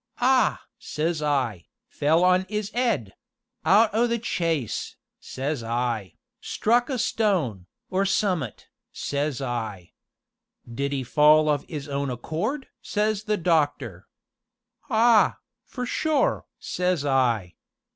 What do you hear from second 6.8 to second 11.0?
a stone, or summ'at,' says I. 'Did